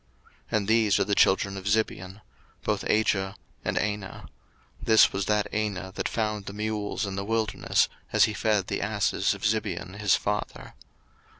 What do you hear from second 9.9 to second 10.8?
his father.